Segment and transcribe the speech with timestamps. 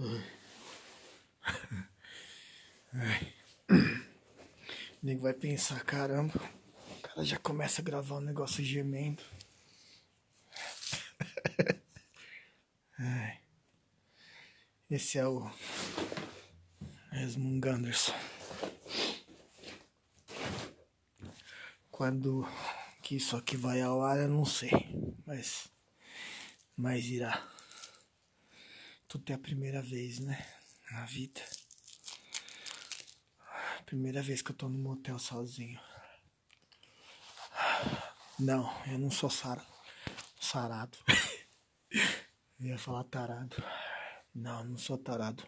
[0.00, 0.20] O
[5.02, 6.40] nego vai pensar, caramba,
[6.96, 9.22] o cara já começa a gravar um negócio gemendo.
[14.90, 15.50] Esse é o
[17.12, 18.14] Esmund Anderson.
[21.90, 22.48] Quando
[23.02, 24.70] que isso aqui vai ao ar, eu não sei,
[25.26, 25.68] mas
[26.74, 27.46] mas irá.
[29.10, 30.38] Tudo é a primeira vez, né?
[30.92, 31.40] Na vida.
[33.84, 35.80] Primeira vez que eu tô no motel sozinho.
[38.38, 39.66] Não, eu não sou sar...
[40.40, 40.96] sarado.
[42.60, 43.56] eu ia falar tarado.
[44.32, 45.44] Não, não sou tarado.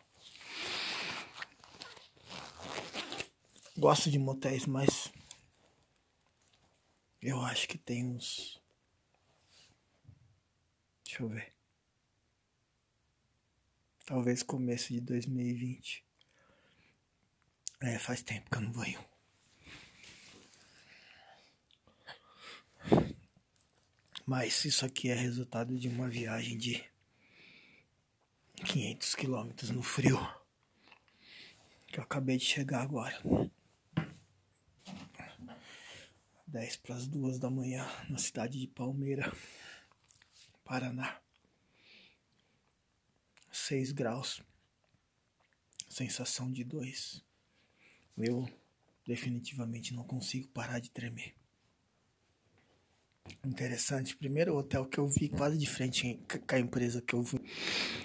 [3.79, 5.13] Gosto de motéis, mas
[7.21, 8.61] eu acho que tem uns.
[11.05, 11.62] Deixa eu ver.
[14.05, 16.05] Talvez começo de 2020.
[17.81, 18.99] É, faz tempo que eu não vou em
[24.27, 26.85] Mas isso aqui é resultado de uma viagem de
[28.65, 30.19] 500 quilômetros no frio.
[31.87, 33.21] Que eu acabei de chegar agora.
[36.53, 39.33] 10 para as 2 da manhã na cidade de Palmeira,
[40.65, 41.22] Paraná.
[43.53, 44.43] 6 graus.
[45.89, 47.23] Sensação de 2.
[48.17, 48.49] Eu
[49.07, 51.35] definitivamente não consigo parar de tremer.
[53.45, 54.17] Interessante.
[54.17, 57.39] Primeiro hotel que eu vi quase de frente com a empresa que eu vi.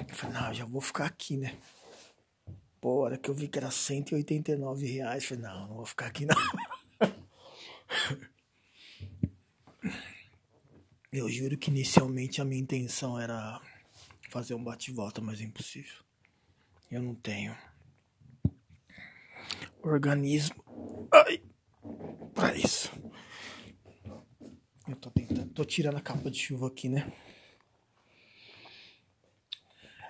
[0.07, 1.57] Eu falei, não, já vou ficar aqui, né?
[2.79, 5.85] Pô, a hora que eu vi que era 189 reais, eu falei, não, não vou
[5.85, 6.35] ficar aqui não.
[11.09, 13.59] Eu juro que inicialmente a minha intenção era
[14.29, 15.95] fazer um bate-volta, mas é impossível.
[16.89, 17.55] Eu não tenho
[19.81, 21.41] organismo ai,
[22.33, 22.91] pra isso.
[24.87, 27.11] Eu tô tentando, tô tirando a capa de chuva aqui, né?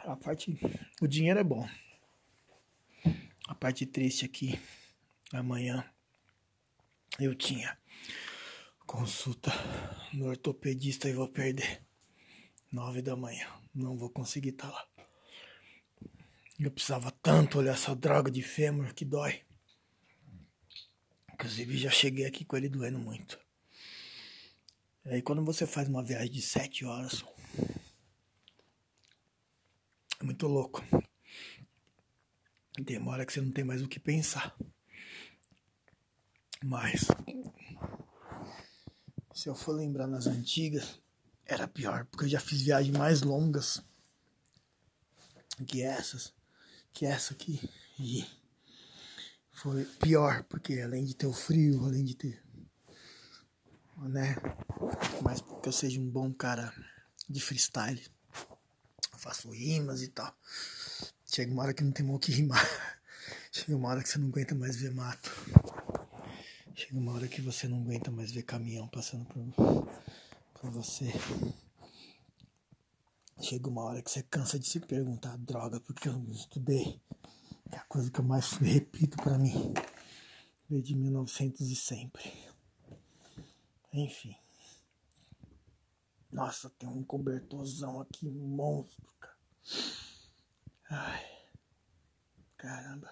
[0.06, 0.58] A parte,
[1.02, 1.68] o dinheiro é bom.
[3.48, 4.60] A parte triste aqui,
[5.34, 5.84] amanhã
[7.20, 7.78] eu tinha
[8.86, 9.52] consulta
[10.14, 11.87] no ortopedista e vou perder.
[12.72, 14.88] Nove da manhã, não vou conseguir estar tá lá.
[16.60, 19.42] Eu precisava tanto olhar essa droga de fêmur que dói.
[21.34, 23.40] Inclusive já cheguei aqui com ele doendo muito.
[25.06, 27.24] E aí quando você faz uma viagem de sete horas,
[30.20, 30.84] é muito louco.
[32.86, 34.56] Tem uma hora que você não tem mais o que pensar.
[36.64, 37.06] Mas
[39.34, 41.00] se eu for lembrar nas antigas,
[41.48, 43.82] era pior, porque eu já fiz viagens mais longas
[45.66, 46.34] que essas,
[46.94, 47.60] que essa aqui.
[48.00, 48.28] E
[49.52, 52.44] foi pior, porque além de ter o frio, além de ter.
[53.98, 54.36] né?
[55.24, 56.74] Mas porque eu seja um bom cara
[57.28, 58.06] de freestyle.
[59.14, 60.36] Eu faço rimas e tal.
[61.26, 62.64] Chega uma hora que não tem mal que rimar.
[63.52, 65.32] Chega uma hora que você não aguenta mais ver mato.
[66.76, 69.88] Chega uma hora que você não aguenta mais ver caminhão passando por,
[70.58, 71.12] por você.
[73.40, 77.02] Chega uma hora que você cansa de se perguntar, droga, porque eu não estudei.
[77.72, 79.74] É a coisa que eu mais repito para mim.
[80.70, 82.34] Desde 1900 e sempre.
[83.94, 84.36] Enfim.
[86.32, 89.38] Nossa, tem um cobertorzão aqui, monstro, cara.
[90.90, 91.26] Ai.
[92.58, 93.10] Caramba.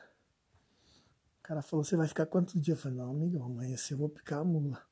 [1.40, 2.78] O cara falou, você vai ficar quantos dias?
[2.78, 4.84] Eu falei, não, amigão, amanhã eu vou picar a mula.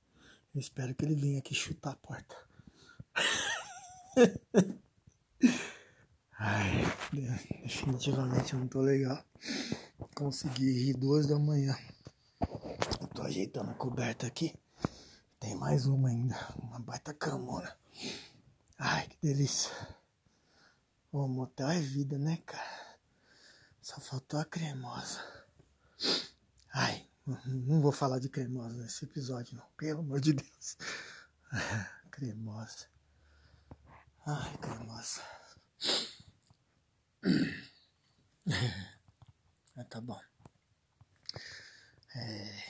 [0.53, 2.37] Eu espero que ele venha aqui chutar a porta.
[6.37, 9.25] Ai, definitivamente eu não tô legal.
[10.13, 11.75] Consegui rir duas da manhã.
[13.01, 14.53] Eu tô ajeitando a coberta aqui.
[15.39, 16.37] Tem mais uma ainda.
[16.61, 17.75] Uma baita camona.
[18.77, 19.71] Ai, que delícia.
[21.11, 22.97] O motel é vida, né, cara?
[23.81, 25.19] Só faltou a cremosa.
[26.71, 29.65] Ai, não vou falar de cremosa nesse episódio, não.
[29.77, 30.77] Pelo amor de Deus.
[32.11, 32.87] cremosa.
[34.25, 35.21] Ai, cremosa.
[39.77, 40.19] ah, tá bom.
[42.15, 42.63] É,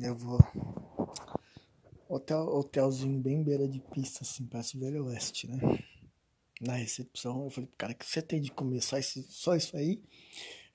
[0.00, 0.38] eu vou.
[2.08, 5.58] Hotel, hotelzinho bem beira de pista, assim, parece Velho Oeste, né?
[6.60, 10.02] Na recepção, eu falei cara que você tem de começar esse, só isso aí.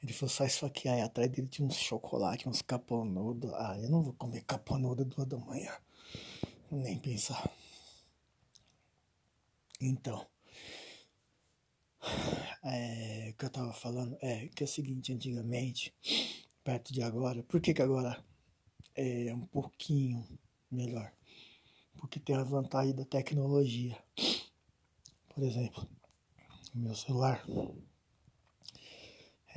[0.08, 0.88] Ele falou só aqui.
[0.88, 3.54] Aí atrás dele tinha uns chocolate, uns caponudo.
[3.56, 5.72] Ah, eu não vou comer caponudo duas da manhã.
[6.72, 7.52] Nem pensar.
[9.82, 10.26] Então.
[12.64, 15.94] É, que eu tava falando é que é o seguinte, antigamente,
[16.64, 18.24] perto de agora, por que que agora
[18.96, 20.26] é um pouquinho
[20.72, 21.12] melhor?
[21.98, 23.98] Porque tem a vantagem da tecnologia.
[25.34, 25.88] Por exemplo,
[26.74, 27.46] meu celular.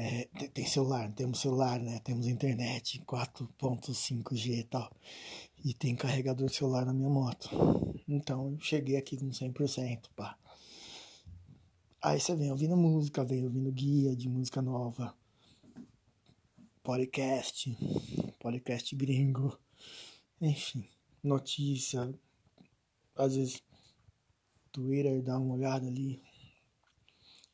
[0.03, 1.99] É, tem celular, temos celular, né?
[1.99, 4.91] Temos internet 4.5G e tal.
[5.63, 7.51] E tem carregador celular na minha moto.
[8.09, 10.39] Então eu cheguei aqui com 100%, pá.
[12.01, 15.15] Aí você vem ouvindo música, vem ouvindo guia de música nova,
[16.83, 17.77] podcast,
[18.39, 19.55] podcast gringo,
[20.41, 20.89] enfim,
[21.23, 22.11] notícia,
[23.15, 23.63] às vezes
[24.73, 26.23] Twitter, dá uma olhada ali.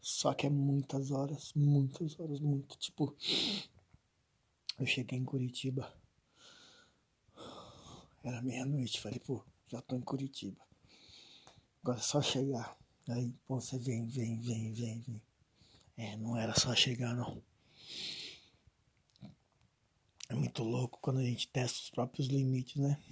[0.09, 2.79] Só que é muitas horas, muitas horas, muito.
[2.79, 3.13] Tipo,
[4.79, 5.93] eu cheguei em Curitiba,
[8.23, 10.65] era meia-noite, falei, pô, já tô em Curitiba.
[11.83, 12.79] Agora é só chegar.
[13.09, 15.23] Aí, pô, você vem, vem, vem, vem, vem.
[15.97, 17.43] É, não era só chegar, não.
[20.29, 23.03] É muito louco quando a gente testa os próprios limites, né?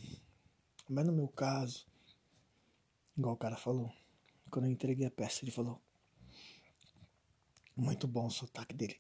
[0.89, 1.89] Mas no meu caso,
[3.19, 3.93] igual o cara falou,
[4.49, 5.83] quando eu entreguei a peça, ele falou:
[7.77, 8.97] Muito bom o sotaque dele.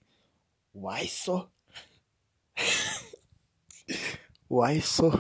[0.75, 1.50] Uai, só.
[4.50, 5.11] Uai, só.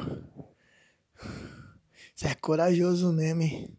[2.14, 3.78] Você é corajoso mesmo, hein?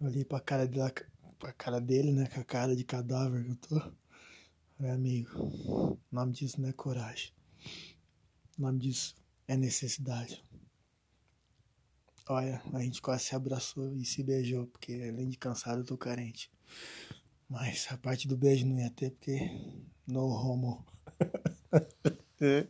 [0.00, 0.92] Olhei pra cara, dele,
[1.38, 2.26] pra cara dele, né?
[2.26, 3.92] Com a cara de cadáver que eu tô.
[4.76, 7.32] Falei, amigo, o nome disso não é coragem.
[8.58, 9.14] O nome disso
[9.48, 10.44] é necessidade.
[12.28, 15.96] Olha, a gente quase se abraçou e se beijou, porque além de cansado eu tô
[15.96, 16.50] carente.
[17.48, 19.38] Mas a parte do beijo não ia ter, porque
[20.06, 20.84] no homo.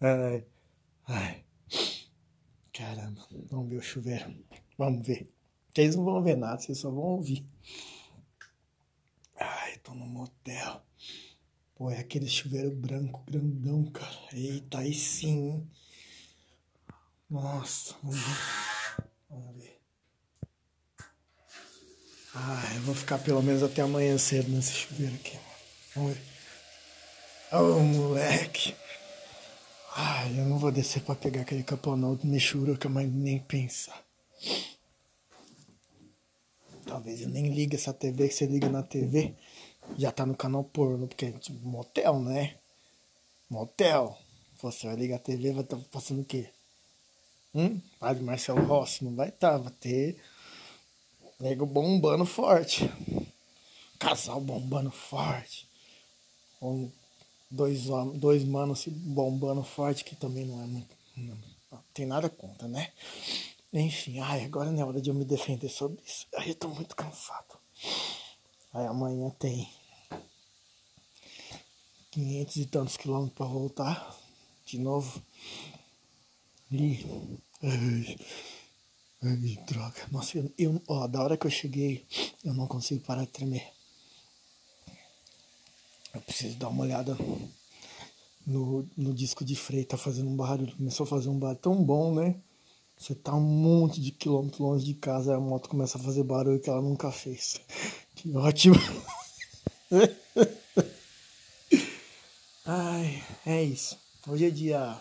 [0.00, 0.46] ai,
[1.06, 1.44] ai.
[2.72, 4.44] Caramba, vamos ver o chuveiro.
[4.76, 5.32] Vamos ver.
[5.72, 7.46] Vocês não vão ver nada, vocês só vão ouvir.
[9.36, 10.82] Ai, tô no motel.
[11.74, 14.28] Pô, é aquele chuveiro branco, grandão, cara.
[14.32, 15.68] Eita, aí sim.
[17.30, 19.06] Nossa, vamos ver.
[19.28, 19.80] Vamos ver.
[22.38, 25.38] Ai, eu vou ficar pelo menos até amanhã cedo nesse chuveiro aqui.
[25.94, 26.22] Vamos ver.
[27.50, 28.76] Oh, moleque.
[29.96, 34.04] Ai, eu não vou descer pra pegar aquele campeonato de Michuruca, mas nem pensar.
[36.84, 39.34] Talvez eu nem ligue essa TV que você liga na TV.
[39.96, 42.56] Já tá no canal porno, porque tipo, motel, né?
[43.48, 44.14] Motel.
[44.60, 46.50] Você vai ligar a TV, vai estar tá passando o quê?
[47.54, 47.80] Hum?
[47.98, 50.20] Padre Marcelo Rossi, não vai estar, tá, vai ter
[51.40, 52.90] nego bombando forte.
[53.98, 55.68] Casal bombando forte.
[56.60, 56.90] Ou
[57.50, 57.84] dois,
[58.14, 60.96] dois manos se bombando forte, que também não é muito.
[61.16, 61.38] Não,
[61.70, 62.92] não tem nada contra, né?
[63.72, 66.26] Enfim, ai, agora não é hora de eu me defender sobre isso.
[66.36, 67.58] Ai, eu tô muito cansado.
[68.72, 69.68] Aí amanhã tem
[72.10, 74.16] 500 e tantos quilômetros para voltar
[74.64, 75.22] de novo.
[76.72, 77.04] E.
[79.22, 80.06] Ai, droga.
[80.10, 82.06] Nossa, eu, eu, ó, da hora que eu cheguei,
[82.44, 83.72] eu não consigo parar de tremer.
[86.14, 87.16] Eu preciso dar uma olhada
[88.46, 89.84] no, no disco de freio.
[89.86, 90.76] Tá fazendo um barulho.
[90.76, 92.36] Começou a fazer um barulho tão bom, né?
[92.96, 96.58] Você tá um monte de quilômetros longe de casa a moto começa a fazer barulho
[96.60, 97.60] que ela nunca fez.
[98.16, 98.76] Que ótimo.
[102.64, 103.98] Ai, é isso.
[104.26, 104.98] Hoje é dia.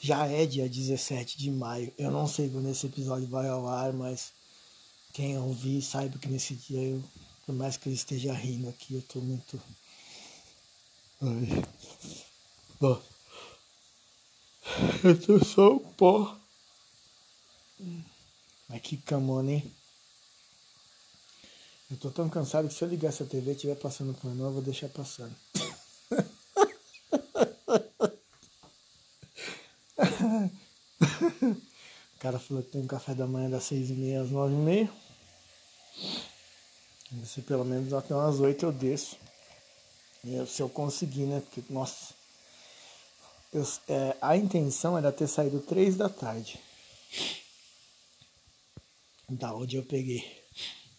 [0.00, 1.92] Já é dia 17 de maio.
[1.98, 4.32] Eu não sei quando esse episódio vai ao ar, mas
[5.12, 7.04] quem ouvir saiba que nesse dia eu,
[7.44, 9.60] por mais que eu esteja rindo aqui, eu tô muito.
[11.20, 11.64] Ai.
[12.80, 13.02] Bom.
[15.04, 16.36] Eu tô só o pó.
[18.68, 19.74] Mas que camona, hein?
[21.90, 24.46] Eu tô tão cansado que se eu ligar essa TV e estiver passando por não,
[24.46, 25.34] eu vou deixar passando.
[31.42, 31.56] o
[32.20, 34.56] cara falou que tem um café da manhã das seis e meia às nove e
[34.56, 34.90] meia.
[37.24, 39.16] Se pelo menos até umas oito eu desço.
[40.22, 41.40] Eu, se eu conseguir, né?
[41.40, 42.14] Porque, nossa.
[43.52, 46.60] Eu, é, a intenção era ter saído três da tarde.
[49.26, 50.22] Da onde eu peguei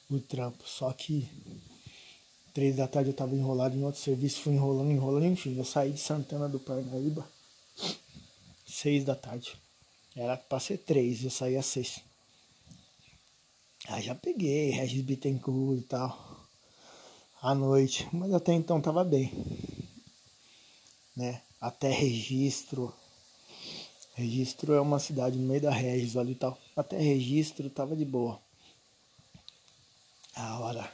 [0.10, 0.68] o trampo.
[0.68, 1.30] Só que
[2.52, 5.56] três da tarde eu tava enrolado em outro serviço, fui enrolando, enrolando, enfim.
[5.56, 7.30] Eu saí de Santana do Parnaíba.
[8.66, 9.56] Seis da tarde.
[10.16, 12.02] Era pra ser três, eu saí às seis.
[13.88, 16.46] Aí já peguei, Regis Bittencourt e tal.
[17.42, 18.08] À noite.
[18.14, 19.32] Mas até então tava bem.
[21.16, 21.42] Né?
[21.62, 22.92] até registro.
[24.16, 26.58] Registro é uma cidade no meio da Regis ali e tal.
[26.76, 28.42] Até registro tava de boa.
[30.36, 30.92] A hora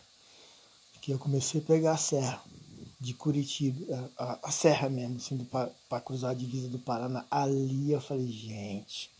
[1.01, 2.43] que eu comecei a pegar a serra
[2.99, 7.25] de Curitiba, a, a, serra mesmo, assim, para cruzar a divisa do Paraná.
[7.29, 9.11] Ali eu falei, gente,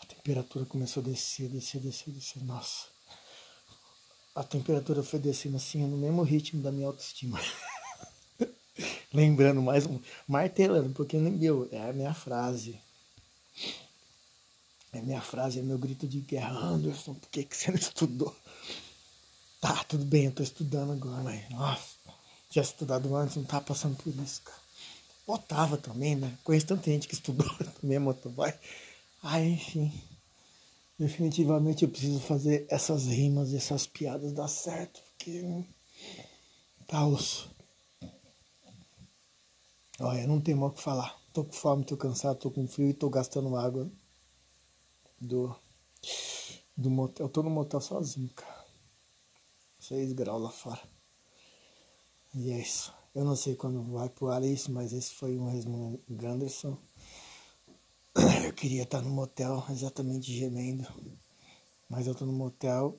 [0.00, 2.44] a temperatura começou a descer, descer, descer, descer.
[2.44, 2.86] Nossa,
[4.34, 7.40] a temperatura foi descendo assim, no mesmo ritmo da minha autoestima.
[9.12, 12.80] Lembrando mais um, martelando, porque meu, é a minha frase.
[14.92, 16.56] É minha frase, é meu grito de guerra.
[16.56, 18.34] Anderson, por que, que você não estudou?
[19.60, 21.93] Tá, tudo bem, eu tô estudando agora, mas nossa,
[22.54, 24.58] já estudado antes, não tá passando por isso, cara.
[25.26, 26.38] Ou tava também, né?
[26.44, 27.48] Conheço tanta gente que estudou
[27.80, 28.52] também motoboy.
[29.20, 29.92] Ah, enfim.
[30.96, 35.64] Definitivamente eu preciso fazer essas rimas, essas piadas dar certo, porque
[36.86, 37.50] tá osso.
[39.98, 41.18] Olha, não tem mal o que falar.
[41.32, 43.90] Tô com fome, tô cansado, tô com frio e tô gastando água
[45.20, 45.56] do,
[46.76, 47.26] do motel.
[47.26, 48.64] Eu tô no motel sozinho, cara.
[49.80, 50.94] 6 graus lá fora.
[52.34, 52.92] E é isso.
[53.14, 56.76] Eu não sei quando vai pro ar isso, mas esse foi um resumo Ganderson.
[58.44, 60.84] Eu queria estar no motel exatamente gemendo.
[61.88, 62.98] Mas eu tô no motel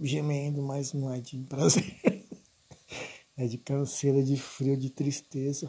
[0.00, 1.84] gemendo, mas não é de prazer.
[3.36, 5.68] É de canseira, de frio, de tristeza.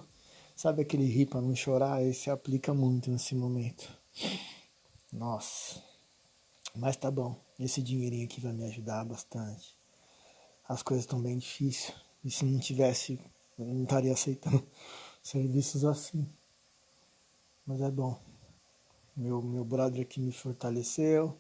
[0.56, 2.06] Sabe aquele rir pra não chorar?
[2.06, 3.92] Esse aplica muito nesse momento.
[5.12, 5.82] Nossa.
[6.76, 7.36] Mas tá bom.
[7.60, 9.76] Esse dinheirinho aqui vai me ajudar bastante.
[10.70, 12.05] As coisas estão bem difíceis.
[12.26, 13.20] E se não tivesse,
[13.60, 14.66] eu não estaria aceitando
[15.22, 16.28] serviços assim.
[17.68, 18.20] Mas é bom.
[19.16, 21.38] Meu, meu brother aqui me fortaleceu.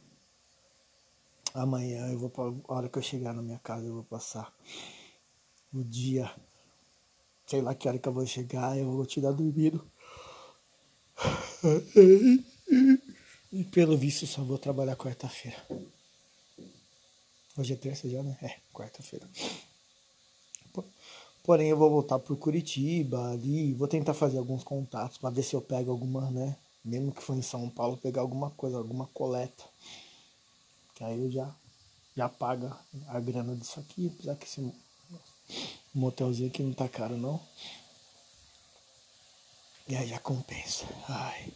[1.55, 4.53] Amanhã eu vou, a hora que eu chegar na minha casa, eu vou passar
[5.73, 6.31] o dia.
[7.47, 9.83] Sei lá que hora que eu vou chegar, eu vou tirar dormido.
[13.51, 15.57] E pelo visto só vou trabalhar quarta-feira.
[17.57, 18.37] Hoje é terça já, né?
[18.41, 19.27] É, quarta-feira.
[21.45, 25.55] Porém, eu vou voltar pro Curitiba ali, vou tentar fazer alguns contatos para ver se
[25.55, 26.55] eu pego alguma, né?
[26.85, 29.63] mesmo que for em São Paulo, pegar alguma coisa, alguma coleta.
[30.93, 31.53] Que aí eu já,
[32.15, 34.73] já paga a grana disso aqui, apesar que esse
[35.93, 37.41] motelzinho aqui não tá caro não.
[39.87, 40.85] E aí já compensa.
[41.09, 41.51] Ai.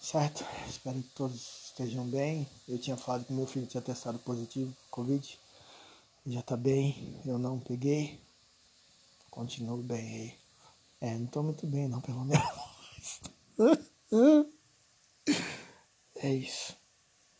[0.00, 0.44] Certo?
[0.68, 2.46] Espero que todos estejam bem.
[2.68, 5.38] Eu tinha falado que meu filho tinha testado positivo Covid.
[6.26, 7.20] Já tá bem.
[7.24, 8.23] Eu não peguei.
[9.34, 10.38] Continuo bem.
[11.00, 12.46] É, não tô muito bem não, pelo menos.
[16.16, 16.76] É isso.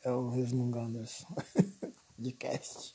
[0.03, 1.29] É o Resmungo Anderson.
[2.19, 2.95] De cast.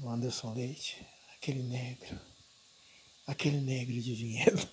[0.00, 1.04] O Anderson Leite.
[1.36, 2.20] Aquele negro.
[3.26, 4.56] Aquele negro de dinheiro.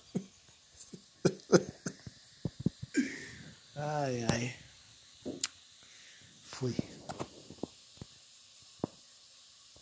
[3.74, 4.56] Ai, ai.
[6.44, 6.74] Fui.